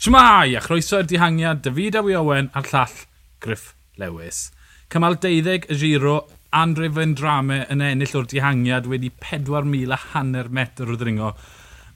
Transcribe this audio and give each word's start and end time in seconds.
Shmai! 0.00 0.54
A 0.56 0.60
chroeso 0.64 0.96
i'r 0.96 1.04
dihangiad, 1.04 1.58
David 1.60 1.98
Awi 1.98 2.14
Owen 2.16 2.46
a'r 2.56 2.68
llall 2.70 3.00
Griff 3.44 3.74
Lewis. 4.00 4.46
Cymal 4.88 5.18
12 5.20 5.66
y 5.74 5.76
giro, 5.76 6.14
Andre 6.56 6.86
Fendrame 6.88 7.58
yn 7.68 7.82
ennill 7.84 8.14
o'r 8.16 8.24
dihangiad 8.30 8.88
wedi 8.88 9.10
4,000 9.20 9.92
a 9.92 9.98
hanner 10.14 10.48
metr 10.48 10.88
o 10.88 10.96
ddringo. 10.96 11.34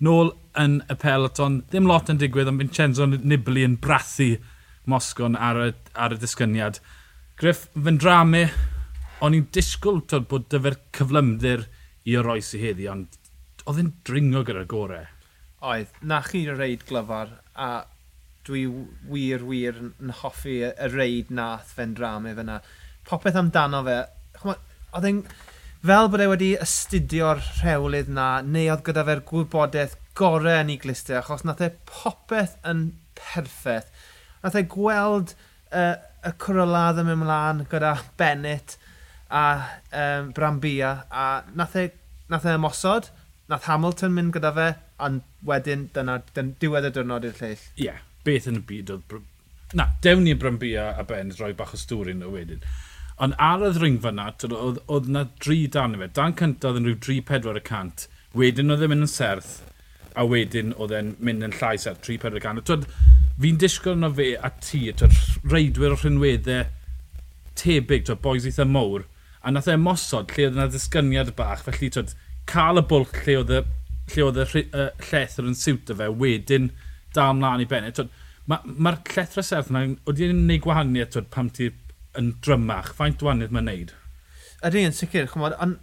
Nôl 0.04 0.34
yn 0.60 0.74
y 0.92 0.96
peloton, 1.00 1.62
ddim 1.70 1.88
lot 1.88 2.12
yn 2.12 2.20
digwydd, 2.20 2.50
ond 2.52 2.60
Vincenzo 2.60 3.06
Nibli 3.08 3.64
yn 3.64 3.78
brathu 3.80 4.34
Mosgon 4.84 5.40
ar 5.40 5.62
y, 5.62 5.70
ar 5.96 6.12
y 6.12 6.20
disgyniad. 6.20 6.82
Griff 7.40 7.70
Vendrame, 7.72 8.50
o'n 9.24 9.38
i'n 9.40 9.48
disgwyl 9.56 10.02
tod, 10.04 10.28
bod 10.28 10.50
dyfer 10.52 10.76
cyflymdir 11.00 11.64
i 12.04 12.20
oroes 12.20 12.52
i 12.52 12.60
heddi, 12.66 12.84
ond 12.92 13.16
oedd 13.64 13.80
yn 13.80 13.90
dringo 14.04 14.44
gyda'r 14.44 14.68
gorau. 14.76 15.08
Oedd, 15.64 15.96
na 16.04 16.20
chi 16.28 16.44
reid 16.52 16.84
glyfar, 16.84 17.38
a 17.56 17.72
dwi 18.46 18.64
wir 19.10 19.44
wir 19.48 19.80
yn 19.80 20.12
hoffi 20.20 20.60
y 20.68 20.88
reid 20.92 21.32
nath 21.34 21.74
fe'n 21.76 21.96
drame 21.96 22.34
fyna. 22.36 22.60
Popeth 23.08 23.38
amdano 23.40 23.82
fe, 23.86 23.98
oedd 24.44 25.08
e'n 25.08 25.22
fel 25.84 26.08
bod 26.12 26.22
e 26.24 26.28
wedi 26.30 26.50
astudio'r 26.64 27.42
rhewlydd 27.60 28.10
na, 28.16 28.28
neu 28.40 28.70
oedd 28.72 28.84
gyda 28.86 29.04
fe'r 29.08 29.24
gwybodaeth 29.28 29.98
gorau 30.16 30.62
yn 30.62 30.72
ei 30.74 30.78
glistau, 30.80 31.18
achos 31.20 31.44
nath 31.44 31.64
e 31.64 31.72
popeth 31.90 32.56
yn 32.70 32.86
perffaith. 33.18 33.90
Nath 34.44 34.56
e 34.60 34.64
gweld 34.70 35.34
uh, 35.72 35.96
y 36.24 36.32
cwroladd 36.40 37.02
yn 37.02 37.10
mynd 37.10 37.24
mlaen 37.24 37.66
gyda 37.72 37.96
Bennett 38.20 38.78
a 39.34 39.44
um, 39.90 40.32
Brambia, 40.36 40.94
a 41.10 41.42
nath 41.56 41.76
e, 41.80 41.88
nath 42.32 42.48
e 42.48 42.56
ymosod, 42.56 43.10
nath 43.50 43.68
Hamilton 43.68 44.14
mynd 44.16 44.34
gyda 44.36 44.52
fe, 44.56 44.70
ond 45.04 45.24
wedyn 45.44 45.88
dyna, 45.96 46.20
dyna 46.36 46.56
diwedd 46.62 46.88
y 46.88 46.92
diwrnod 46.94 47.28
i'r 47.28 47.40
lleill. 47.40 47.64
Ie, 47.74 47.88
yeah, 47.88 48.04
beth 48.26 48.48
yn 48.50 48.60
y 48.60 48.64
byd 48.68 48.92
oedd... 48.94 49.14
Na, 49.74 49.88
dewn 50.04 50.22
ni'n 50.26 50.38
Brambia 50.38 50.92
a 50.98 51.04
Ben 51.08 51.32
roi 51.38 51.52
bach 51.56 51.74
o 51.74 51.78
stwrin 51.80 52.22
o 52.22 52.30
wedyn. 52.34 52.62
Ond 53.24 53.34
ar 53.42 53.62
y 53.62 53.70
ddringfa 53.74 54.10
na, 54.14 54.28
oedd 54.48 54.80
oedd 54.90 55.10
na 55.10 55.24
dri 55.42 55.64
dan 55.70 55.94
y 55.94 56.02
fe. 56.02 56.10
Dan 56.18 56.34
cyntaf 56.38 56.72
oedd 56.72 56.80
yn 56.82 56.88
rhyw 56.90 57.00
3-4 57.06 57.60
y 57.60 57.62
cant. 57.68 58.06
Wedyn 58.34 58.74
oedd 58.74 58.84
e'n 58.84 58.90
mynd 58.90 59.06
yn 59.06 59.10
serth, 59.10 59.56
a 60.14 60.24
wedyn 60.30 60.74
oedd 60.78 60.94
e'n 60.94 61.12
mynd 61.22 61.46
yn 61.46 61.54
llai 61.58 61.74
serth 61.80 62.02
3-4 62.06 62.38
y 62.38 62.42
cant. 62.42 62.72
Fi'n 63.42 63.58
disgwyl 63.58 63.98
yno 63.98 64.10
fe 64.14 64.32
a 64.38 64.50
ti, 64.62 64.84
twyd, 64.94 65.14
reidwyr 65.50 65.94
o 65.94 65.98
rhinweddau 65.98 66.68
tebyg, 67.58 68.06
twyd, 68.06 68.22
boes 68.22 68.46
eitha 68.46 68.66
mowr. 68.66 69.06
A 69.42 69.50
nath 69.50 69.70
e 69.70 69.76
mosod 69.78 70.34
lle 70.34 70.48
oedd 70.48 70.58
yna 70.58 70.68
ddisgyniad 70.70 71.34
bach, 71.38 71.64
felly 71.66 71.90
twyd, 71.94 72.14
cael 72.50 72.82
y 72.82 72.84
bwlch 72.90 73.24
lle 73.24 73.38
oedd 73.40 73.54
y, 73.58 73.62
lle 74.14 74.26
oedd 74.28 74.42
y, 74.42 74.64
uh, 74.70 74.90
llethr 75.10 75.50
yn 75.50 75.58
siwt 75.58 75.90
o 75.90 75.98
fe, 75.98 76.10
wedyn 76.22 76.70
dal 77.16 77.36
mlaen 77.38 77.64
i 77.64 77.68
Bennett. 77.70 78.02
Mae'r 78.50 78.66
ma, 78.66 78.94
llethra 79.14 79.44
serth 79.46 79.70
yna, 79.72 79.86
wedi 80.08 80.28
yn 80.28 80.44
gwneud 80.44 80.64
gwahaniaeth 80.66 81.14
twyd, 81.14 81.30
pam 81.32 81.50
ti 81.54 81.70
yn 82.20 82.34
drymach? 82.44 82.92
Faint 82.98 83.22
gwahaniaeth 83.22 83.54
mae'n 83.54 83.70
neud? 83.70 83.94
Ydy, 84.64 84.84
yn 84.88 84.96
sicr, 84.96 85.28
chymod, 85.30 85.56
ond 85.60 85.78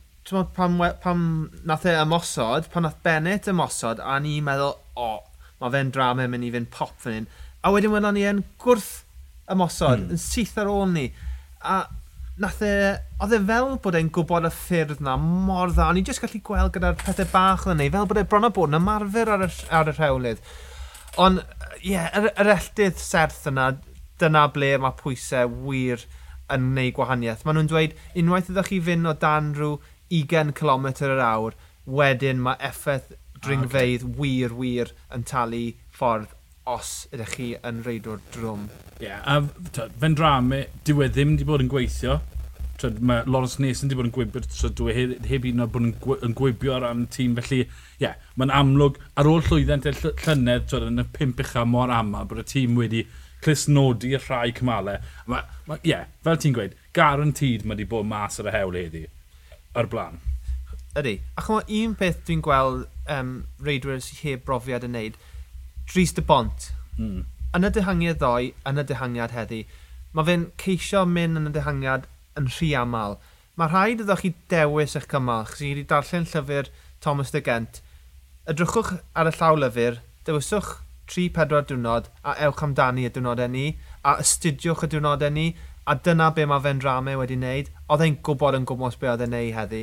pam, 0.56 0.78
pam 1.02 1.24
nath 1.68 1.88
e 1.90 1.96
ymosod, 2.02 2.70
pam 2.74 2.86
nath 2.86 3.00
Bennett 3.06 3.50
ymosod, 3.52 4.02
a 4.02 4.20
ni'n 4.22 4.46
meddwl, 4.46 4.76
o, 4.96 5.08
oh, 5.08 5.48
mae 5.62 5.74
fe'n 5.74 5.94
drama 5.94 6.28
mynd 6.30 6.48
i 6.48 6.52
fynd 6.54 6.70
pop 6.74 6.94
fan 7.02 7.22
hyn. 7.22 7.32
A 7.62 7.74
wedyn 7.74 7.94
wedyn 7.94 8.16
ni 8.18 8.28
yn 8.30 8.46
gwrth 8.62 9.04
ymosod, 9.52 10.06
mm. 10.06 10.14
yn 10.16 10.22
syth 10.22 10.58
ar 10.62 10.70
ôl 10.72 10.88
ni. 10.94 11.10
A 11.62 11.84
nath 12.42 12.62
e, 12.66 12.74
oedd 13.22 13.36
e 13.36 13.40
fel 13.46 13.76
bod 13.84 13.98
e'n 13.98 14.10
gwybod 14.14 14.48
y 14.48 14.52
ffyrdd 14.56 15.02
na 15.06 15.18
mor 15.20 15.74
dda, 15.74 15.90
o'n 15.92 16.00
i'n 16.02 16.08
just 16.08 16.24
gallu 16.24 16.42
gweld 16.46 16.74
gyda'r 16.76 16.98
pethau 17.02 17.30
bach 17.34 17.68
yn 17.70 17.84
ei, 17.84 17.92
fel 17.94 18.08
bod 18.10 18.22
e 18.22 18.26
bron 18.30 18.48
o 18.48 18.52
bod 18.56 18.72
yn 18.72 18.80
ymarfer 18.80 19.34
ar 19.36 19.46
y, 19.46 19.50
ar 19.70 19.92
y 19.92 19.96
rhewlydd. 19.98 20.42
Ond, 21.20 21.42
ie, 21.82 21.92
yeah, 21.92 22.08
yr, 22.16 22.30
yr 22.40 22.52
elldydd 22.56 23.00
serth 23.02 23.44
yna, 23.52 23.72
dyna 24.22 24.46
ble 24.54 24.76
mae 24.80 24.96
pwysau 25.00 25.50
wir 25.66 26.06
yn 26.52 26.70
gwneud 26.72 26.96
gwahaniaeth. 26.98 27.44
Maen 27.46 27.60
nhw'n 27.60 27.72
dweud, 27.72 27.96
unwaith 28.22 28.52
ydych 28.54 28.70
chi 28.72 28.80
fynd 28.86 29.10
o 29.10 29.16
dan 29.20 29.52
rhyw 29.58 29.80
20 30.12 30.54
km 30.56 30.88
yr 31.08 31.24
awr, 31.26 31.58
wedyn 32.00 32.44
mae 32.44 32.60
effaith 32.64 33.12
dringfeidd 33.42 34.06
ah, 34.06 34.12
okay. 34.12 34.22
wir, 34.22 34.56
wir 34.60 34.94
yn 35.16 35.26
talu 35.28 35.64
ffordd 35.96 36.36
os 36.72 36.92
ydych 37.16 37.36
chi 37.36 37.48
yn 37.68 37.82
reidwr 37.86 38.22
drwm. 38.36 38.68
Ie, 39.02 39.08
yeah, 39.08 39.24
a 39.26 39.42
fe'n 39.42 39.96
fendrame, 40.04 40.66
diwedd 40.88 41.16
ddim 41.16 41.36
wedi 41.36 41.48
bod 41.50 41.64
yn 41.66 41.72
gweithio. 41.72 42.20
Twyd, 42.82 43.00
mae 43.06 43.22
Lawrence 43.30 43.62
Nes 43.62 43.84
yn 43.84 43.92
wedi 43.92 43.98
bod 44.00 44.08
yn 44.10 44.14
gwibio, 44.16 44.42
so 44.50 44.72
dwi 44.74 44.94
heb, 44.98 45.12
heb 45.30 45.48
un 45.52 45.64
bod 45.70 45.84
yn, 45.86 46.36
gwybio 46.38 46.76
ar 46.76 46.86
ran 46.88 47.04
tîm, 47.14 47.36
felly 47.38 47.60
ie, 47.62 47.68
yeah, 48.02 48.16
mae'n 48.42 48.54
amlwg 48.58 48.98
ar 49.22 49.30
ôl 49.30 49.44
llwyddiant 49.46 49.86
y 49.86 49.94
llynedd 50.00 50.66
twyd, 50.72 50.88
yn 50.90 51.04
y 51.04 51.06
pimp 51.14 51.44
ucha 51.44 51.66
mor 51.70 51.94
aml 51.94 52.26
bod 52.30 52.42
y 52.42 52.46
tîm 52.50 52.80
wedi 52.80 53.04
clusnodi 53.46 54.16
y 54.16 54.22
rhai 54.22 54.54
cymalau. 54.58 54.98
Ie, 55.30 55.78
yeah, 55.92 56.08
fel 56.26 56.40
ti'n 56.42 56.56
gweud, 56.58 56.74
garantid 56.98 57.66
mae 57.66 57.76
wedi 57.76 57.90
bod 57.92 58.10
mas 58.10 58.40
ar 58.42 58.50
y 58.50 58.56
hewl 58.56 58.78
heddi, 58.78 59.04
ar 59.78 59.90
blaen. 59.92 60.18
Ydy, 60.98 61.20
a 61.38 61.46
chymwa 61.46 61.62
un 61.82 61.94
peth 62.00 62.24
dwi'n 62.28 62.42
gweld 62.44 62.88
um, 63.14 63.36
reidwyr 63.64 64.02
sy'n 64.04 64.24
heb 64.26 64.42
brofiad 64.48 64.88
yn 64.88 64.98
neud, 64.98 65.20
Dries 65.92 66.12
de 66.18 66.24
Bont. 66.26 66.72
Mm. 66.98 67.22
Yn 67.56 67.68
y 67.68 67.72
dehangiad 67.78 68.20
ddoe, 68.20 68.52
yn 68.68 68.82
y 68.82 68.86
dehangiad 68.88 69.36
heddi, 69.36 69.62
mae 70.16 70.28
fe'n 70.28 70.50
ceisio 70.60 71.06
mynd 71.08 71.40
yn 71.40 71.50
y 71.50 71.54
dehangiad 71.56 72.10
yn 72.40 72.50
rhy 72.50 72.72
aml. 72.78 73.18
Mae 73.60 73.72
rhaid 73.72 74.04
iddo 74.04 74.16
chi 74.20 74.34
dewis 74.52 74.96
eich 74.98 75.08
cymal, 75.12 75.48
chos 75.50 75.64
i 75.64 75.72
wedi 75.74 75.88
darllen 75.90 76.28
llyfr 76.30 76.70
Thomas 77.04 77.34
de 77.34 77.42
Gent. 77.46 77.82
Ydrychwch 78.50 78.94
ar 79.18 79.30
y 79.30 79.34
llaw 79.38 79.58
lyfr, 79.60 80.00
dewiswch 80.28 80.72
3-4 81.12 81.66
diwrnod 81.70 82.08
a 82.24 82.36
ewch 82.48 82.64
amdani 82.66 83.08
y 83.08 83.12
diwrnodau 83.14 83.52
ni, 83.52 83.66
a 84.02 84.16
astudiwch 84.24 84.86
y 84.88 84.92
diwrnodau 84.94 85.34
ni, 85.36 85.48
a 85.86 85.98
dyna 85.98 86.30
be 86.36 86.46
mae 86.48 86.64
fe'n 86.64 86.80
drame 86.82 87.18
wedi 87.20 87.38
wneud. 87.40 87.74
Oedd 87.92 88.06
e'n 88.06 88.22
gwybod 88.26 88.58
yn 88.60 88.68
gwybod 88.70 88.98
be 89.02 89.12
oedd 89.12 89.26
e'n 89.26 89.36
neud 89.36 89.56
heddi, 89.58 89.82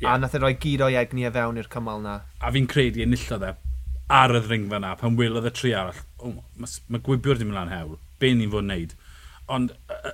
yeah. 0.00 0.14
a 0.14 0.18
nath 0.18 0.38
e 0.38 0.42
roi 0.42 0.54
gyd 0.62 0.84
o'i 0.86 0.96
egni 0.98 1.26
e 1.28 1.32
fewn 1.34 1.60
i'r 1.60 1.70
cymal 1.72 2.02
na. 2.04 2.20
A 2.40 2.52
fi'n 2.54 2.70
credu 2.70 3.04
enillodd 3.04 3.46
e 3.50 3.52
ar 4.12 4.34
y 4.36 4.40
ddringfa 4.44 4.80
na, 4.82 4.94
pan 5.00 5.16
wylodd 5.18 5.48
y 5.48 5.52
tri 5.56 5.72
arall, 5.76 6.00
oh, 6.20 6.38
mae 6.60 6.78
ma 6.92 7.00
gwibiwr 7.04 7.38
ddim 7.38 7.52
yn 7.52 7.58
lan 7.58 7.72
hewl, 7.72 7.98
be 8.20 8.32
ni'n 8.36 8.50
fod 8.52 8.66
wneud? 8.66 8.96
Ond 9.52 9.72
uh, 9.92 10.12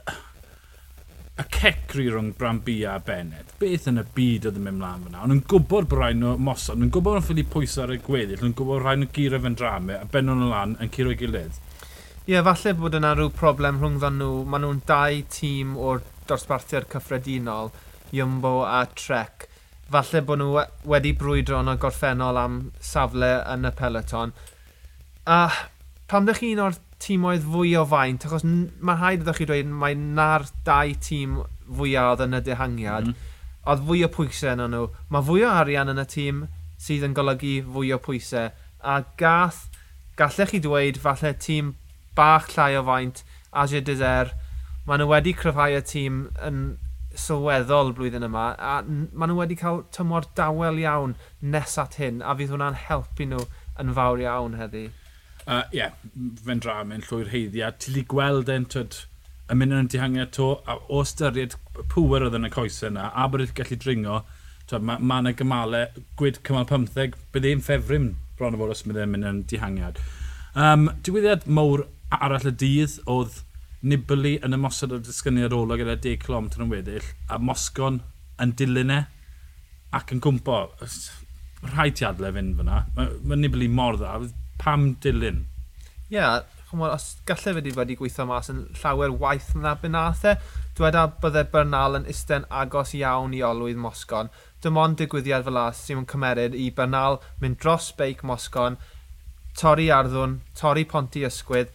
y 1.39 1.45
cecri 1.55 2.09
rhwng 2.11 2.33
Brambia 2.39 2.97
a 2.97 3.03
Bennett. 3.05 3.53
Beth 3.61 3.87
yn 3.91 4.01
y 4.01 4.05
byd 4.15 4.49
oedd 4.49 4.59
yn 4.59 4.65
mynd 4.67 4.81
mlaen 4.81 5.05
fyna? 5.07 5.23
Ond 5.23 5.37
yn 5.37 5.43
gwybod 5.47 5.87
bod 5.91 6.01
rhaid 6.01 6.19
nhw 6.19 6.35
mosod, 6.43 6.81
yn 6.83 6.91
gwybod 6.95 7.15
nhw'n 7.15 7.27
ffili 7.29 7.45
pwysau 7.47 7.85
ar 7.85 7.95
y 7.95 7.99
gweddill, 8.03 8.43
yn 8.49 8.55
gwybod 8.59 8.83
rhaid 8.83 9.03
nhw 9.03 9.11
giro 9.15 9.39
fe'n 9.45 9.59
drame, 9.59 10.01
a 10.01 10.09
ben 10.11 10.27
nhw'n 10.27 10.49
lan 10.51 10.75
yn 10.83 10.91
curo'i 10.95 11.19
gilydd. 11.21 11.61
Ie, 12.29 12.35
yeah, 12.35 12.43
falle 12.45 12.75
bod 12.77 12.99
yna 12.99 13.15
rhyw 13.15 13.31
problem 13.39 13.79
rhwng 13.81 14.01
ddyn 14.03 14.19
nhw. 14.21 14.33
Maen 14.51 14.67
nhw'n 14.67 14.83
dau 14.89 15.23
tîm 15.33 15.77
o'r 15.79 16.03
dosbarthiad 16.29 16.91
cyffredinol, 16.93 17.71
Jumbo 18.13 18.59
a 18.67 18.83
Trek. 18.99 19.47
Falle 19.89 20.25
bod 20.27 20.43
nhw 20.43 20.67
wedi 20.91 21.15
brwydro 21.17 21.63
yn 21.63 21.73
y 21.73 21.79
gorffennol 21.81 22.43
am 22.43 22.59
safle 22.85 23.31
yn 23.55 23.65
y 23.65 23.73
peloton. 23.79 24.35
A 25.25 25.41
pam 26.11 26.27
ddech 26.27 26.43
chi 26.43 26.53
un 26.57 26.67
o'r 26.67 26.77
tîmoedd 27.03 27.47
fwy 27.47 27.75
o 27.79 27.85
faint, 27.89 28.27
achos 28.27 28.45
mae 28.45 28.99
rhaid 28.99 29.25
ydych 29.25 29.41
chi 29.41 29.49
dweud 29.49 29.73
mae 29.83 29.97
na'r 29.99 30.47
dau 30.67 30.95
tîm 31.09 31.39
fwyaf 31.79 32.15
oedd 32.15 32.25
yn 32.27 32.39
y 32.39 32.41
dehangiad, 32.49 33.11
mm. 33.11 33.27
oedd 33.71 33.85
fwy 33.89 34.05
o 34.07 34.11
pwysau 34.15 34.55
yn 34.55 34.65
nhw. 34.75 34.89
Mae 35.15 35.27
fwy 35.29 35.45
o 35.47 35.53
arian 35.61 35.93
yn 35.93 36.03
y 36.03 36.07
tîm 36.11 36.43
sydd 36.83 37.07
yn 37.09 37.15
golygu 37.17 37.55
fwy 37.75 37.93
o 37.95 38.01
pwysau, 38.03 38.51
a 38.83 38.99
gath, 39.21 39.67
gallech 40.19 40.55
chi 40.55 40.63
dweud 40.65 40.99
falle 41.03 41.35
tîm 41.47 41.75
bach 42.19 42.51
llai 42.57 42.75
o 42.79 42.85
faint, 42.87 43.23
Asia 43.53 43.81
Dizer, 43.81 44.35
maen 44.87 45.03
nhw 45.03 45.11
wedi 45.13 45.35
cryfhau 45.37 45.79
y 45.79 45.83
tîm 45.87 46.27
yn 46.45 46.63
sylweddol 47.19 47.93
blwyddyn 47.97 48.27
yma, 48.27 48.51
a 48.59 48.79
maen 48.87 49.33
nhw 49.33 49.39
wedi 49.41 49.59
cael 49.59 49.85
tymor 49.95 50.27
dawel 50.39 50.79
iawn 50.83 51.17
nes 51.55 51.79
at 51.83 51.99
hyn, 52.03 52.23
a 52.23 52.35
fydd 52.39 52.55
hwnna'n 52.55 52.79
helpu 52.89 53.27
nhw 53.29 53.45
yn 53.83 53.95
fawr 53.97 54.23
iawn 54.25 54.59
heddi 54.59 54.89
ie, 55.49 55.55
uh, 55.55 55.63
yeah, 55.73 55.95
fe'n 56.45 56.61
dra 56.61 56.83
mewn 56.85 57.05
llwy'r 57.09 57.31
heiddiau. 57.33 57.73
Ti 57.81 57.95
li 57.95 58.05
gweld 58.09 58.51
e'n 58.53 58.67
tyd, 58.69 58.99
y 59.49 59.57
mynd 59.57 59.77
yn 59.79 59.89
dihangiau 59.89 60.29
to, 60.37 60.49
a 60.69 60.77
o 60.93 61.01
styried 61.09 61.57
pŵer 61.95 62.27
oedd 62.27 62.37
yn 62.37 62.49
y 62.51 62.53
coesau 62.53 62.91
yna, 62.91 63.09
a 63.17 63.29
bod 63.33 63.47
gallu 63.57 63.79
dringo, 63.81 64.23
mae 64.77 65.01
ma 65.01 65.23
yna 65.23 65.33
gymalau, 65.39 66.05
gwyd 66.21 66.43
cymal 66.45 66.69
15, 66.69 67.17
bydd 67.33 67.49
e'n 67.49 67.65
ffefrym 67.65 68.11
bron 68.39 68.55
o 68.55 68.61
fod 68.61 68.75
os 68.75 68.85
bydd 68.87 69.01
e'n 69.03 69.13
mynd 69.15 69.29
yn 69.31 69.45
dihangiad. 69.49 70.01
Um, 70.59 70.91
Diwyddiad 71.07 71.47
mawr 71.49 71.87
arall 72.15 72.51
y 72.51 72.55
dydd 72.61 72.99
oedd 73.11 73.43
Nibli 73.89 74.35
yn 74.43 74.57
ymosod 74.57 74.93
o'r 74.97 75.03
disgyniad 75.07 75.55
ola 75.55 75.77
gyda 75.79 75.95
10 76.03 76.21
km 76.25 76.49
yn 76.59 76.73
weddill, 76.73 77.09
a 77.31 77.39
Mosgon 77.39 78.01
yn 78.43 78.53
dilyn 78.59 78.91
e 78.91 78.99
ac 79.95 80.13
yn 80.15 80.23
gwmpo. 80.25 80.65
Rhaid 81.73 81.97
ti 81.99 82.07
adle 82.07 82.33
fynd 82.35 82.59
fyna. 82.59 82.83
Mae 82.97 83.15
ma 83.23 83.39
Nibli 83.39 83.69
mor 83.71 83.99
dda 83.99 84.19
pam 84.69 84.95
dilyn? 85.01 85.45
Ie, 86.09 86.17
yeah, 86.19 86.43
os 86.77 87.17
gallai 87.25 87.43
fe 87.43 87.55
wedi 87.57 87.73
wedi 87.77 87.97
gweithio 87.97 88.27
mas 88.29 88.51
yn 88.53 88.61
llawer 88.83 89.15
waith 89.23 89.55
na 89.57 89.75
benathau, 89.81 90.37
e, 90.37 90.67
dweda 90.77 91.07
dyweda 91.07 91.21
bydde 91.23 91.45
Bernal 91.53 91.97
yn 91.97 92.09
isten 92.13 92.45
agos 92.51 92.93
iawn 92.99 93.35
i 93.35 93.41
olwydd 93.43 93.81
Mosgon. 93.81 94.29
Dim 94.63 94.77
ond 94.77 94.99
digwyddiad 95.01 95.47
fel 95.47 95.61
as 95.63 95.81
sy'n 95.87 96.05
cymeryd 96.13 96.57
i 96.57 96.69
Bernal 96.71 97.21
mynd 97.41 97.61
dros 97.63 97.89
beic 97.97 98.21
Mosgon, 98.23 98.77
torri 99.57 99.89
arddwn, 99.95 100.41
torri 100.61 100.85
ponti 100.85 101.25
ysgwydd. 101.25 101.73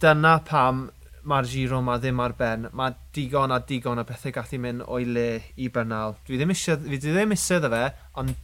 Dyna 0.00 0.36
pam 0.46 0.86
mae'r 1.24 1.50
giro 1.50 1.82
ma 1.82 1.98
ddim 1.98 2.22
ar 2.22 2.36
ben. 2.38 2.68
Mae 2.72 2.94
digon 3.16 3.54
a 3.54 3.58
digon 3.58 3.98
o 3.98 4.06
bethau 4.06 4.36
gallu 4.38 4.62
mynd 4.62 4.86
o'i 4.86 5.10
le 5.10 5.28
i 5.56 5.68
Bernal. 5.74 6.18
Dwi 6.28 6.38
ddim 6.38 6.54
eisiau, 6.54 6.78
fi 6.86 7.02
ddim 7.02 7.34
eisiau 7.34 7.64
dda 7.64 7.74
fe, 7.74 7.84
ond 8.22 8.38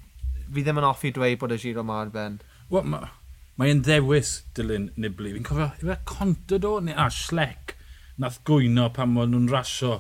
fi 0.51 0.67
ddim 0.67 0.83
yn 0.83 0.91
offi 0.91 1.15
dweud 1.15 1.39
bod 1.39 1.55
y 1.55 1.63
giro 1.63 1.87
ma 1.87 2.03
ar 2.03 2.15
ben. 2.15 2.41
Wel, 2.71 3.11
Mae'n 3.61 3.83
ddewis 3.85 4.39
Dylan 4.57 4.87
Nibli. 4.97 5.35
Fi'n 5.35 5.45
cofio, 5.45 5.67
yw 5.85 5.91
e 5.93 5.99
Contado 6.09 6.79
neu 6.81 6.97
a 6.97 7.11
Schleck 7.13 7.75
nath 8.21 8.39
gwyno 8.49 8.87
pan 8.97 9.11
maen 9.13 9.35
nhw'n 9.35 9.51
rasio 9.53 9.99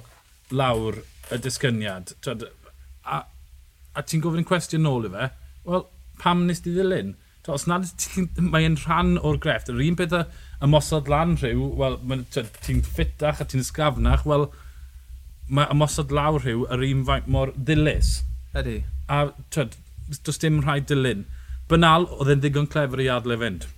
lawr 0.56 1.02
y 1.28 1.38
disgyniad. 1.44 2.14
Twed, 2.24 2.46
a, 3.04 3.18
a 3.92 4.04
ti'n 4.04 4.22
gofyn 4.24 4.46
cwestiwn 4.48 4.86
nôl 4.86 5.08
i 5.08 5.10
fe, 5.12 5.26
wel, 5.68 5.84
pam 6.22 6.46
nes 6.46 6.64
di 6.64 6.72
ddilyn? 6.72 7.12
Twed, 7.44 7.52
os 7.58 7.66
nad 7.68 7.84
mae'n 8.54 8.78
rhan 8.80 9.18
o'r 9.20 9.36
grefft, 9.44 9.68
yr 9.72 9.82
un 9.84 9.98
peth 9.98 10.16
y 10.16 10.22
ymosod 10.64 11.12
lan 11.12 11.36
rhyw, 11.42 11.66
wel, 11.82 11.98
ti'n 12.32 12.80
ffitach 12.86 13.42
a 13.44 13.48
ti'n 13.48 13.64
ysgafnach, 13.66 14.24
wel, 14.30 14.48
mae 15.52 15.68
ymosod 15.74 16.16
lawr 16.16 16.40
rhyw 16.46 16.64
yr 16.72 16.86
un 16.88 17.04
faint 17.10 17.28
mor 17.28 17.52
ddilys. 17.58 18.22
Ydy. 18.56 18.78
A 19.12 19.26
twyd, 19.52 19.76
does 20.24 20.40
dim 20.40 20.62
rhaid 20.64 20.88
dilyn. 20.88 21.26
Bynal, 21.70 22.08
oedd 22.18 22.32
e'n 22.32 22.40
ddigon 22.42 22.66
clefer 22.70 23.04
i 23.04 23.08
adle 23.14 23.36
fynd. 23.38 23.68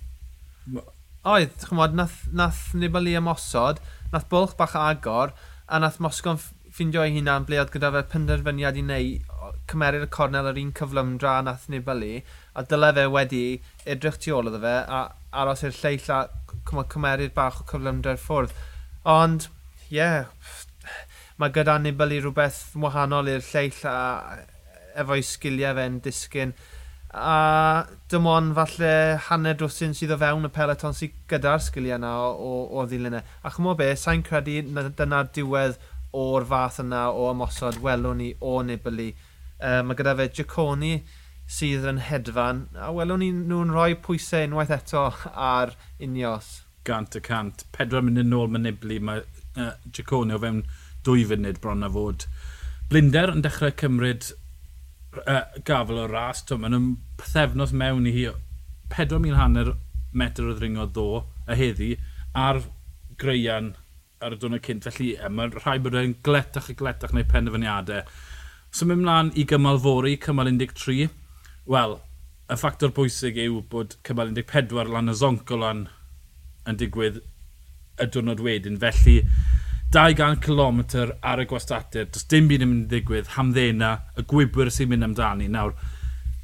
Oedd, 1.29 1.53
chymod, 1.69 1.93
nath, 1.97 2.23
nath 2.33 2.71
Nibali 2.73 3.13
ymosod, 3.19 3.81
nath 4.13 4.25
bwlch 4.31 4.55
bach 4.57 4.73
agor, 4.79 5.35
a 5.69 5.79
nath 5.79 5.99
Mosgon 6.01 6.39
ffindio 6.73 7.03
ei 7.05 7.13
hunan 7.13 7.45
ble 7.45 7.59
oedd 7.61 7.71
gyda 7.75 7.91
fe 7.93 8.01
penderfyniad 8.15 8.79
i 8.81 8.83
wneud 8.87 9.51
cymeru'r 9.69 10.07
cornel 10.15 10.49
yr 10.49 10.59
un 10.63 10.71
cyflym 10.79 11.11
dra 11.21 11.35
nath 11.45 11.67
Nibali, 11.69 12.23
a 12.57 12.65
dyle 12.65 12.89
fe 12.97 13.05
wedi 13.13 13.43
edrych 13.95 14.17
tu 14.23 14.33
ôl 14.33 14.49
iddo 14.49 14.61
fe 14.63 14.73
a 14.97 15.03
aros 15.43 15.61
i'r 15.67 15.77
lleill 15.77 16.09
a 16.15 16.19
cymeru'r 16.71 17.33
bach 17.37 17.61
o 17.61 17.67
cyflymdra'r 17.69 18.21
ffwrdd. 18.23 18.57
Ond, 19.13 19.47
ie, 19.85 19.99
yeah, 19.99 20.25
mae 21.37 21.53
gyda 21.53 21.77
Nibali 21.83 22.23
rhywbeth 22.23 22.63
wahanol 22.87 23.29
i'r 23.35 23.45
lleill 23.51 23.85
a 23.89 23.97
efo'i 25.03 25.25
sgiliau 25.29 25.77
fe'n 25.77 26.01
disgyn 26.05 26.57
a 27.13 27.85
dim 28.09 28.25
ond 28.25 28.55
falle 28.57 28.93
hanner 29.27 29.57
drwsyn 29.57 29.93
sydd 29.93 30.15
o 30.15 30.17
fewn 30.21 30.47
y 30.47 30.51
peleton 30.53 30.95
sydd 30.97 31.13
gyda'r 31.29 31.61
sgiliau 31.61 31.99
yna 31.99 32.13
o, 32.25 32.31
o, 32.33 32.81
o. 32.81 32.85
E. 32.89 33.21
A 33.45 33.51
chymod 33.53 33.77
be, 33.77 33.91
sa'n 33.95 34.23
credu 34.25 34.61
dyna'r 34.97 35.29
diwedd 35.35 35.77
o'r 36.13 36.45
fath 36.49 36.79
yna 36.81 37.05
o 37.13 37.29
ymosod 37.31 37.79
welwn 37.85 38.17
ni 38.21 38.31
o 38.41 38.55
Nibali. 38.65 39.11
E, 39.13 39.81
mae 39.85 39.97
gyda 39.99 40.15
fe 40.17 40.29
Giaconi 40.39 40.95
sydd 41.45 41.85
yn 41.89 42.01
hedfan, 42.01 42.67
a 42.73 42.89
welwn 42.95 43.21
ni 43.21 43.29
nhw'n 43.35 43.73
rhoi 43.75 43.93
pwysau 44.01 44.47
unwaith 44.47 44.73
eto 44.73 45.09
ar 45.33 45.75
unios. 46.01 46.63
Gant 46.87 47.15
y 47.15 47.21
cant. 47.23 47.65
Pedwar 47.75 48.03
munud 48.05 48.27
nôl 48.27 48.49
mae 48.51 48.65
Nibli, 48.65 48.97
mae 48.99 49.21
uh, 49.53 49.75
Giaconi 49.91 50.33
o 50.33 50.41
fewn 50.41 50.63
dwy 51.05 51.27
funud 51.29 51.61
bron 51.61 51.85
a 51.85 51.91
fod. 51.93 52.25
Blinder 52.89 53.31
yn 53.33 53.43
dechrau 53.45 53.73
cymryd 53.77 54.33
uh, 55.21 55.43
gafel 55.67 56.03
o 56.03 56.07
ras. 56.09 56.43
Mae'n 56.49 56.77
ym 56.77 56.89
pethefnos 57.19 57.73
mewn 57.75 58.07
i 58.09 58.15
hi 58.15 58.27
4,000 58.93 59.37
hanner 59.39 59.73
metr 60.13 60.49
o 60.49 60.55
ddringo 60.57 60.85
ddo 60.89 61.23
y 61.49 61.57
heddi 61.57 61.89
a'r 62.37 62.61
greian 63.21 63.73
ar 64.23 64.35
y 64.35 64.39
dwrnod 64.39 64.63
cynt. 64.65 64.87
Felly 64.87 65.13
mae'n 65.29 65.55
rhai 65.57 65.79
bod 65.83 65.97
e'n 65.99 66.15
gletach 66.25 66.69
a 66.71 66.77
gletach 66.77 67.13
neu 67.15 67.27
penderfyniadau. 67.29 68.07
So 68.73 68.87
mynd 68.89 69.03
mlaen 69.03 69.33
i 69.37 69.45
gymal 69.49 69.81
fori, 69.81 70.15
cymal 70.21 70.49
13. 70.49 71.09
Wel, 71.69 71.97
y 72.49 72.57
ffactor 72.59 72.93
bwysig 72.95 73.37
yw 73.43 73.61
bod 73.71 73.97
cymal 74.07 74.33
14 74.39 74.89
lan 74.93 75.11
y 75.11 75.17
zonco 75.17 75.59
lan 75.59 75.85
yn 76.69 76.79
digwydd 76.79 77.21
y 78.01 78.07
diwrnod 78.07 78.41
wedyn. 78.43 78.79
Felly, 78.81 79.21
200 79.93 80.39
km 80.41 80.79
ar 81.21 81.41
y 81.43 81.45
gwastadur, 81.45 82.07
does 82.09 82.23
dim 82.25 82.47
byd 82.49 82.63
yn 82.65 82.69
mynd 82.71 82.85
i 82.87 82.95
ddigwydd, 82.95 83.27
hamddena, 83.35 83.91
y 84.17 84.23
gwybwyr 84.25 84.71
sy'n 84.73 84.89
mynd 84.89 85.05
amdani. 85.05 85.45
Nawr, 85.53 85.75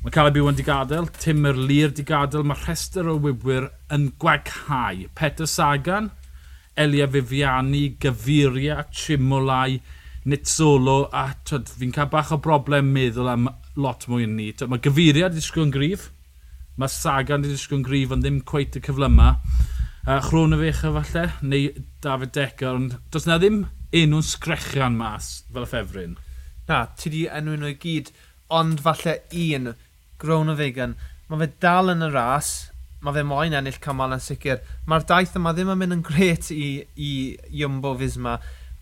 mae 0.04 0.14
Caleb 0.14 0.38
Iwan 0.38 0.60
di 0.60 0.66
gadael, 0.68 1.08
Timur 1.18 1.58
Lir 1.58 1.90
di 1.98 2.06
gadael, 2.06 2.46
mae 2.46 2.60
rhestr 2.62 3.10
o 3.10 3.16
wybwyr 3.24 3.72
yn 3.96 4.12
gwaghau. 4.22 5.08
Peter 5.18 5.50
Sagan, 5.50 6.12
Elia 6.78 7.08
Viviani, 7.10 7.96
Gaviria, 7.98 8.84
Chimolai, 8.94 9.80
Nitsolo, 10.30 11.00
a 11.10 11.26
fi'n 11.50 11.96
cael 11.96 12.14
bach 12.14 12.30
o 12.36 12.38
broblem 12.38 12.94
meddwl 12.94 13.34
am 13.34 13.50
lot 13.82 14.06
mwy 14.12 14.30
yn 14.30 14.38
ni. 14.38 14.52
Twyd, 14.54 14.70
mae 14.70 14.86
Gaviria 14.86 15.34
di 15.34 15.42
disgwyl 15.42 15.72
yn 15.72 15.74
grif, 15.74 16.12
mae 16.78 16.94
Sagan 16.94 17.42
di 17.42 17.56
disgwyl 17.56 17.82
yn 17.82 17.90
grif, 17.90 18.14
ond 18.14 18.28
ddim 18.28 18.44
cweith 18.46 18.78
y 18.78 18.86
cyflymau 18.86 19.42
uh, 20.08 20.22
fech 20.22 20.82
falle, 20.82 21.26
neu 21.42 21.70
David 22.02 22.32
Decker, 22.32 22.74
ond 22.76 22.98
does 23.12 23.28
na 23.28 23.38
ddim 23.38 23.66
enw'n 23.92 24.24
sgrechian 24.24 24.98
mas 24.98 25.44
fel 25.52 25.66
y 25.66 25.70
ffefryn. 25.70 26.18
Na, 26.70 26.86
ti 26.96 27.10
di 27.10 27.28
enw 27.28 27.58
nhw 27.58 27.74
i 27.74 27.78
gyd, 27.82 28.12
ond 28.50 28.82
falle 28.86 29.20
un, 29.34 29.74
Gronovegan, 30.20 30.98
mae 31.30 31.40
fe 31.40 31.48
dal 31.64 31.94
yn 31.94 32.04
y 32.04 32.10
ras, 32.12 32.70
mae 33.00 33.16
fe 33.16 33.24
moyn 33.24 33.56
ennill 33.56 33.80
cymal 33.84 34.16
yn 34.16 34.24
sicr. 34.24 34.60
Mae'r 34.90 35.06
daith 35.08 35.38
yma 35.40 35.54
ddim 35.56 35.72
yn 35.74 35.80
mynd 35.80 35.96
yn 35.96 36.06
gret 36.06 36.50
i, 36.52 36.84
i 37.00 37.12
Jumbo 37.62 37.94
Fisma. 38.00 38.38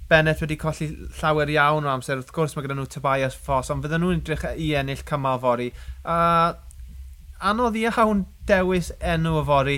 Bennett 0.09 0.41
wedi 0.41 0.57
colli 0.57 0.87
llawer 1.19 1.51
iawn 1.51 1.85
o 1.85 1.91
amser, 1.91 2.17
wrth 2.17 2.33
gwrs 2.33 2.55
mae 2.55 2.65
gyda 2.65 2.77
nhw 2.77 2.87
Tobias 2.89 3.35
Foss, 3.35 3.69
ond 3.73 3.83
fydden 3.85 4.01
nhw'n 4.01 4.21
edrych 4.23 4.47
i 4.55 4.71
ennill 4.79 5.03
cymal 5.07 5.41
fori. 5.43 5.69
A 6.07 6.17
anodd 7.51 7.77
iawn 7.77 8.25
dewis 8.49 8.93
enw 9.03 9.37
o 9.41 9.45
fori. 9.45 9.77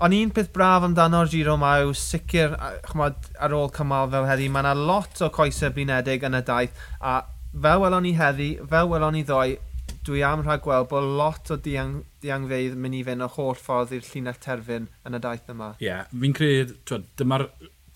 Ond 0.00 0.16
un 0.16 0.30
peth 0.32 0.48
braf 0.54 0.86
amdano'r 0.86 1.28
giro 1.28 1.58
mae 1.60 1.82
yw 1.84 1.90
sicr 1.92 2.54
chmod, 2.88 3.26
ar 3.36 3.52
ôl 3.52 3.66
cymal 3.76 4.08
fel 4.14 4.28
heddi, 4.30 4.46
mae 4.48 4.64
yna 4.64 4.72
lot 4.78 5.20
o 5.20 5.28
coesau 5.34 5.74
blinedig 5.76 6.24
yn 6.24 6.38
y 6.38 6.40
daith 6.48 6.78
a 7.04 7.18
fel 7.52 7.82
welon 7.82 8.06
ni 8.08 8.14
heddi, 8.16 8.54
fel 8.70 8.88
welon 8.88 9.12
ni 9.18 9.26
ddoe, 9.28 9.58
dwi 10.06 10.22
am 10.24 10.40
rhaid 10.46 10.62
gweld 10.64 10.88
bod 10.88 11.10
lot 11.18 11.52
o 11.52 11.58
diang, 11.66 11.98
diangfeidd 12.24 12.78
mynd 12.80 12.96
i 12.96 13.02
fynd 13.10 13.26
o 13.26 13.28
holl 13.34 13.58
ffordd 13.60 13.92
i'r 13.98 14.08
llinell 14.08 14.40
terfyn 14.40 14.88
yn 15.04 15.18
y 15.18 15.22
daith 15.26 15.52
yma. 15.52 15.74
Ie, 15.76 15.90
yeah, 15.90 16.08
fi'n 16.14 16.36
credu, 16.38 17.02
dyma'r 17.20 17.44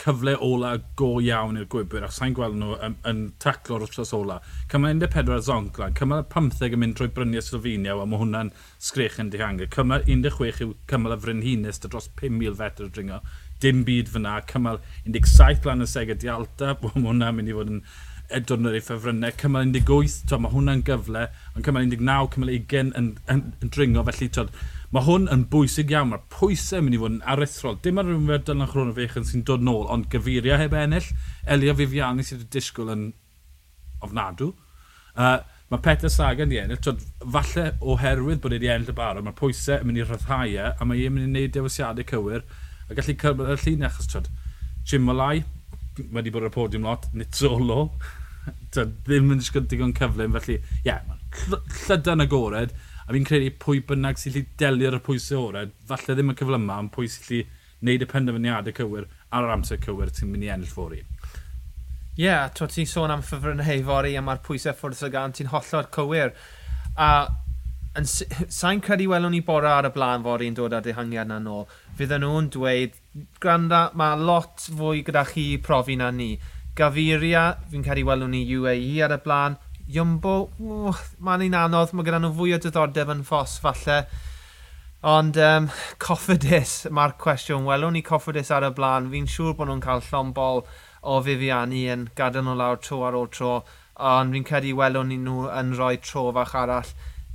cyfle 0.00 0.34
ola 0.42 0.74
go 0.98 1.18
iawn 1.22 1.58
i'r 1.60 1.66
gwybwyr, 1.70 2.06
ac 2.06 2.14
sa'n 2.16 2.34
gweld 2.36 2.56
nhw 2.58 2.76
yn, 2.86 2.96
yn 3.08 3.20
taclo'r 3.42 3.84
wrthos 3.86 4.12
ola. 4.16 4.40
Cymal 4.72 4.98
14 5.02 5.44
zoncla, 5.46 5.90
cymal 5.98 6.24
15 6.32 6.74
yn 6.76 6.82
mynd 6.82 6.96
trwy 6.98 7.10
Bryniau 7.14 7.44
Slovenia, 7.44 7.96
a 7.96 8.06
mae 8.08 8.20
hwnna'n 8.22 8.52
sgrech 8.82 9.20
yn 9.22 9.30
dihangu. 9.32 9.68
Cymal 9.74 10.06
16 10.08 10.64
yw 10.66 10.74
cymal 10.90 11.16
y 11.16 11.20
Frynhines, 11.24 11.80
dros 11.84 12.10
5,000 12.20 12.58
fetr 12.60 12.90
dringo. 12.90 13.20
Dim 13.62 13.84
byd 13.86 14.10
fyna, 14.12 14.40
cymal 14.50 14.82
17 15.06 15.70
lan 15.70 15.86
y 15.86 15.88
sega 15.90 16.18
di 16.18 16.32
alta, 16.32 16.74
mae 16.82 16.98
hwnna'n 16.98 17.38
mynd 17.38 17.54
i 17.54 17.56
fod 17.56 17.72
yn 17.76 17.84
edrych 18.34 18.66
ar 18.66 18.78
ei 18.78 18.84
ffefrynnau. 18.84 19.34
Cymal 19.40 19.68
18, 19.70 20.22
to, 20.30 20.40
mae 20.42 20.54
hwnna'n 20.54 20.84
gyfle, 20.86 21.28
ond 21.54 21.66
cymal 21.66 21.86
19, 21.86 22.32
cymal 22.34 22.54
20 22.56 22.80
yn, 22.80 22.94
yn, 22.98 23.12
yn, 23.30 23.44
yn 23.62 23.72
dringo, 23.74 24.04
felly 24.10 24.30
tod, 24.32 24.50
Mae 24.94 25.02
hwn 25.08 25.24
yn 25.34 25.40
bwysig 25.50 25.90
iawn. 25.90 26.12
Mae'r 26.12 26.26
pwysau 26.30 26.84
mynd 26.84 26.94
i 26.94 27.00
fod 27.02 27.16
yn 27.16 27.22
aruthrol. 27.32 27.80
Dim 27.82 27.98
ar 27.98 28.06
rhywbeth 28.06 28.44
Dylan 28.46 28.68
chrôn 28.70 28.92
o 28.92 28.94
fechyn 28.94 29.26
sy'n 29.26 29.42
dod 29.48 29.64
nôl, 29.66 29.88
ond 29.90 30.06
gyfuriau 30.12 30.60
heb 30.60 30.76
ennill. 30.78 31.08
Elia 31.50 31.74
Fifiani 31.74 32.26
sydd 32.26 32.44
wedi 32.44 32.52
disgwyl 32.54 32.92
yn 32.94 33.08
ofnadw. 34.06 34.52
Uh, 35.14 35.40
mae 35.72 35.82
Peter 35.82 36.12
Sagan 36.12 36.52
di 36.52 36.60
ennill. 36.62 36.78
Tod, 36.84 37.02
falle 37.24 37.66
oherwydd 37.82 38.42
bod 38.44 38.54
e 38.54 38.60
wedi 38.60 38.70
ennill 38.70 38.94
y 38.94 38.96
barod, 39.00 39.26
mae'r 39.26 39.38
pwysau 39.40 39.82
yn 39.82 39.90
mynd 39.90 40.04
i 40.04 40.06
rhyddhau 40.06 40.54
e, 40.54 40.70
a 40.70 40.86
mae 40.86 41.02
e'n 41.02 41.16
mynd 41.16 41.26
i 41.26 41.32
wneud 41.32 41.58
dewisiadau 41.58 42.06
cywir. 42.12 42.46
A 42.86 42.94
gallu 42.94 43.18
cyrraedd 43.18 43.54
y 43.56 43.60
llun 43.64 43.86
achos, 43.90 44.10
tod, 44.14 44.30
Jim 44.86 45.06
Malai, 45.10 45.42
wedi 46.14 46.30
bod 46.30 46.46
ar 46.46 46.52
y 46.52 46.54
podiwm 46.54 46.86
lot, 46.86 47.10
Nizzolo, 47.18 47.88
tod, 48.76 48.94
ddim 49.08 49.34
yn 49.34 49.42
disgwyl 49.42 49.66
digon 49.70 49.94
cyflym, 49.98 50.38
felly, 50.38 50.60
ie, 50.84 50.92
yeah, 50.92 51.02
llydan 51.88 52.22
agored. 52.22 52.78
A 53.04 53.12
fi'n 53.12 53.26
credu 53.28 53.50
pwy 53.60 53.82
bynnag 53.88 54.20
sy'n 54.20 54.34
lli 54.34 54.44
delio'r 54.60 55.00
pwysau 55.04 55.50
orau, 55.50 55.68
e, 55.68 55.86
falle 55.88 56.16
ddim 56.16 56.32
y 56.32 56.36
cyfle 56.40 56.60
ond 56.62 56.92
pwy 56.94 57.10
sy'n 57.12 57.28
lli 57.28 57.40
wneud 57.84 58.04
y 58.06 58.08
penderfyniadau 58.08 58.76
cywir 58.78 59.08
ar 59.30 59.44
yr 59.44 59.54
amser 59.58 59.80
cywir 59.84 60.12
sy'n 60.14 60.30
mynd 60.32 60.46
i 60.46 60.52
ennill 60.54 60.72
fori. 60.72 61.02
Ie, 62.14 62.28
yeah, 62.28 62.46
to 62.54 62.68
ti'n 62.70 62.86
sôn 62.86 63.10
am 63.10 63.24
ffefryn 63.26 63.64
heifori 63.66 64.14
a 64.16 64.22
mae'r 64.22 64.40
pwysau 64.46 64.76
ffwrdd 64.78 65.08
o 65.08 65.10
gan 65.12 65.34
ti'n 65.34 65.50
hollol 65.52 65.88
cywir. 65.96 66.30
A 66.94 67.08
sa'n 67.94 68.80
credu 68.82 69.08
welwn 69.10 69.34
ni 69.34 69.40
bora 69.46 69.76
ar 69.78 69.88
y 69.88 69.92
blaen 69.94 70.22
fori 70.22 70.48
yn 70.50 70.56
dod 70.58 70.72
â 70.74 70.80
dehangiad 70.82 71.28
na 71.30 71.40
nôl. 71.42 71.66
Fydden 71.98 72.24
nhw'n 72.24 72.50
dweud, 72.54 72.96
granda, 73.42 73.88
mae 73.98 74.16
lot 74.18 74.64
fwy 74.78 75.04
gyda 75.06 75.26
chi 75.28 75.46
profi 75.62 75.98
na 75.98 76.12
ni. 76.14 76.32
Gaviria, 76.74 77.44
fi'n 77.70 77.84
credu 77.86 78.06
welwn 78.08 78.32
ni 78.34 78.46
UAE 78.56 79.02
ar 79.06 79.18
y 79.18 79.20
blaen. 79.26 79.58
Jumbo, 79.86 80.48
mae'n 80.58 81.42
un 81.44 81.56
anodd, 81.60 81.90
mae 81.92 82.06
gyda 82.06 82.20
nhw 82.22 82.30
fwy 82.38 82.54
o 82.56 82.58
diddordeb 82.62 83.10
yn 83.12 83.24
ffos 83.28 83.58
falle. 83.60 83.98
Ond 85.04 85.36
um, 85.36 85.66
Coffidus, 86.00 86.86
mae'r 86.88 87.12
cwestiwn, 87.20 87.66
welwn 87.68 87.92
ni 87.92 88.00
Coffidus 88.06 88.48
ar 88.56 88.64
y 88.64 88.70
blaen, 88.72 89.10
fi'n 89.12 89.28
siŵr 89.28 89.52
bod 89.58 89.68
nhw'n 89.68 89.82
cael 89.84 90.00
llombol 90.06 90.62
o 91.04 91.18
Viviani 91.26 91.82
yn 91.92 92.06
gadael 92.16 92.46
nhw 92.46 92.54
lawr 92.56 92.80
tro 92.80 93.02
ar 93.04 93.18
ôl 93.18 93.28
tro, 93.28 93.58
ond 94.00 94.32
fi'n 94.32 94.46
credu 94.48 94.72
welwn 94.78 95.12
ni 95.12 95.20
nhw 95.20 95.50
yn 95.52 95.74
rhoi 95.76 95.98
tro 96.00 96.30
fach 96.32 96.56
arall 96.62 96.94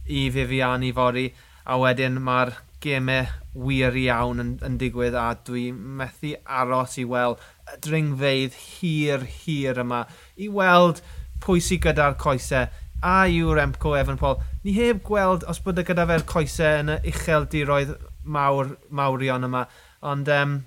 i 0.09 0.25
Viviani 0.33 0.89
fori, 0.97 1.27
a 1.69 1.77
wedyn 1.77 2.17
mae'r 2.25 2.55
gemau 2.81 3.29
wir 3.53 3.93
iawn 4.01 4.41
yn, 4.41 4.51
yn 4.65 4.81
digwydd 4.81 5.17
a 5.19 5.29
dwi 5.45 5.67
methu 5.69 6.33
aros 6.45 6.97
i 6.97 7.05
weld 7.05 7.45
y 7.69 7.77
dringfeidd 7.85 8.57
hir 8.65 9.29
hir 9.43 9.85
yma. 9.85 10.07
I 10.41 10.49
weld 10.49 11.03
pwy 11.43 11.63
sydd 11.63 11.83
gyda'r 11.87 12.17
coesau 12.19 12.67
a 13.01 13.15
yw'r 13.31 13.61
Emco 13.63 13.93
Evan 13.95 14.19
Paul. 14.19 14.39
Ni 14.63 14.73
heb 14.75 15.03
gweld 15.07 15.45
os 15.47 15.61
bod 15.63 15.79
y 15.79 15.85
gyda 15.87 16.05
fe'r 16.09 16.25
coesau 16.27 16.81
yn 16.83 16.93
y 16.95 16.99
uchel 17.13 17.47
diroedd 17.51 17.95
mawr, 18.23 18.75
mawrion 18.91 19.47
yma, 19.47 19.65
ond 20.05 20.29
um, 20.35 20.59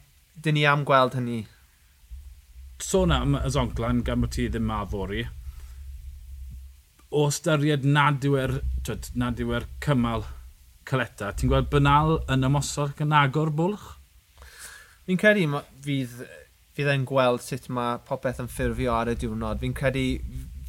dyn 0.43 0.57
ni 0.57 0.64
am 0.69 0.87
gweld 0.88 1.17
hynny. 1.19 1.43
Sôn 2.83 3.12
am 3.14 3.37
y 3.38 3.49
zonclan 3.52 4.02
gan 4.07 4.25
bod 4.25 4.33
ti 4.35 4.49
ddim 4.49 4.67
ma 4.67 4.83
fori, 4.88 5.26
o 7.12 7.26
ystyried 7.29 7.85
nad 7.85 8.25
yw'r 8.25 8.57
e'r, 8.59 9.11
nad 9.21 9.41
yw 9.41 9.59
er 9.59 9.69
cymal 9.85 10.25
caleta, 10.88 11.31
ti'n 11.37 11.52
gweld 11.52 11.69
banal 11.71 12.17
yn 12.33 12.49
ymosod 12.49 12.97
gan 12.99 13.12
agor 13.14 13.52
bwlch? 13.55 13.91
Fi'n 15.07 15.21
credu 15.21 15.61
fydd 15.85 16.23
fydd 16.73 16.88
e'n 16.88 17.02
gweld 17.09 17.43
sut 17.45 17.67
mae 17.75 17.99
popeth 18.09 18.41
yn 18.41 18.49
ffurfio 18.49 18.95
ar 18.97 19.11
y 19.12 19.17
diwrnod. 19.21 19.61
Fi'n 19.61 19.75
credu 19.76 20.05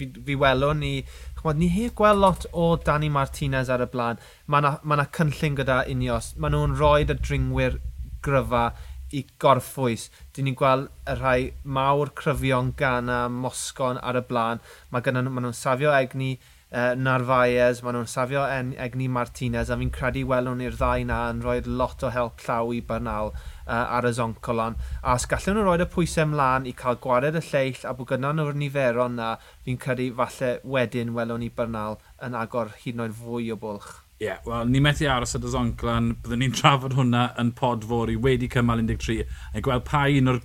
fi, 0.04 0.24
fi 0.28 0.38
welwn 0.40 0.82
ni, 0.84 0.94
chmod, 1.40 1.60
ni 1.60 1.70
heb 1.74 1.96
gweld 1.98 2.22
lot 2.22 2.48
o 2.52 2.74
Dani 2.78 3.10
Martinez 3.14 3.72
ar 3.74 3.84
y 3.86 3.90
blaen. 3.92 4.22
Mae 4.48 4.64
yna 4.64 4.74
ma, 4.84 5.06
cynllun 5.18 5.60
gyda 5.60 5.84
Unios. 5.92 6.34
Mae 6.38 6.54
nhw'n 6.54 6.76
rhoi 6.80 7.06
y 7.06 7.16
dringwyr 7.16 7.80
gryfa 8.24 8.72
i 9.14 9.24
gorffwys. 9.42 10.10
Dyn 10.34 10.50
ni'n 10.50 10.58
gweld 10.60 10.90
y 11.10 11.18
rhai 11.20 11.40
mawr 11.64 12.14
cryfion 12.18 12.74
gan 12.80 13.12
a 13.12 13.24
mosgon 13.30 14.02
ar 14.02 14.20
y 14.20 14.26
blaen. 14.30 14.64
Mae 14.92 15.06
gyda 15.06 15.24
nhw'n 15.26 15.54
safio 15.58 15.94
egni, 15.96 16.36
uh, 16.74 16.94
Narvaez, 16.98 17.82
maen 17.86 17.98
nhw'n 17.98 18.10
safio 18.10 18.44
en, 18.50 18.74
Egni 18.82 19.08
Martinez, 19.12 19.70
a 19.70 19.77
fi'n 19.80 19.92
credu 19.94 20.25
welwn 20.30 20.60
ni'r 20.62 20.77
ddau 20.77 21.06
na 21.08 21.20
yn 21.32 21.42
rhoi 21.44 21.60
lot 21.68 22.03
o 22.03 22.12
help 22.13 22.42
llaw 22.46 22.74
i 22.74 22.82
Bernal 22.88 23.34
uh, 23.34 23.74
ar 23.74 24.08
y 24.10 24.13
zoncolon. 24.18 24.77
A 25.01 25.15
os 25.18 25.27
gallwn 25.30 25.60
nhw 25.60 25.65
roed 25.68 25.86
y 25.86 25.89
pwysau 25.94 26.27
ymlaen 26.27 26.70
i 26.70 26.74
cael 26.77 26.98
gwared 27.03 27.38
y 27.39 27.44
lleill 27.50 27.84
a 27.88 27.94
bod 27.98 28.10
gyda 28.13 28.34
nhw'r 28.34 28.58
niferon 28.58 29.20
na, 29.20 29.36
fi'n 29.65 29.77
credu 29.82 30.10
falle 30.18 30.56
wedyn 30.75 31.13
welwn 31.18 31.46
ni 31.46 31.51
Bernal 31.53 32.00
yn 32.25 32.38
agor 32.39 32.74
hyd 32.80 32.98
yn 32.98 33.06
oed 33.06 33.20
fwy 33.20 33.51
o 33.53 33.60
bwlch. 33.62 33.92
Ie, 34.24 34.30
yeah, 34.30 34.39
wel, 34.48 34.70
ni 34.72 34.80
methu 34.80 35.08
aros 35.12 35.36
at 35.36 35.44
y 35.44 35.51
zonclan, 35.51 36.13
byddwn 36.24 36.39
ni'n 36.46 36.53
trafod 36.56 36.94
hwnna 36.96 37.25
yn 37.42 37.50
pod 37.58 37.84
fori 37.89 38.15
wedi 38.15 38.48
cymal 38.51 38.80
13, 38.80 39.25
a'n 39.51 39.65
gweld 39.65 39.84
pa 39.89 40.06
un 40.08 40.32
o'r, 40.32 40.39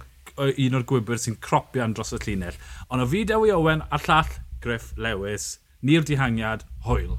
un 0.49 0.78
o'r 0.78 0.87
gwybr 0.88 1.20
sy'n 1.20 1.37
cropian 1.44 1.94
dros 1.94 2.11
y 2.16 2.18
llinell. 2.25 2.58
Ond 2.90 3.04
o 3.04 3.06
fi 3.12 3.23
Dewi 3.28 3.52
Owen 3.54 3.85
a'r 3.87 4.02
llall 4.08 4.32
Griff 4.64 4.90
Lewis, 4.99 5.47
ni'r 5.82 6.04
dihangiad, 6.04 6.64
hwyl. 6.87 7.18